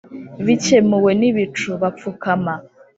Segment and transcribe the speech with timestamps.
[0.45, 2.53] bikemuwe n'ibicu, bapfukama